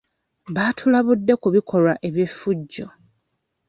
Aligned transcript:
Baatulabudde 0.55 1.33
ku 1.41 1.47
bikolwa 1.55 1.93
eby'effujjo 2.07 2.85